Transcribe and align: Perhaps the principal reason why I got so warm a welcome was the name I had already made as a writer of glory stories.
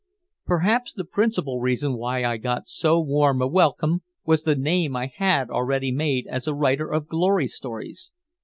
Perhaps 0.47 0.93
the 0.93 1.03
principal 1.05 1.59
reason 1.59 1.95
why 1.95 2.23
I 2.25 2.37
got 2.37 2.67
so 2.67 2.99
warm 2.99 3.39
a 3.39 3.45
welcome 3.45 4.01
was 4.25 4.41
the 4.41 4.55
name 4.55 4.95
I 4.95 5.11
had 5.15 5.51
already 5.51 5.91
made 5.91 6.25
as 6.25 6.47
a 6.47 6.55
writer 6.55 6.91
of 6.91 7.07
glory 7.07 7.45
stories. 7.45 8.11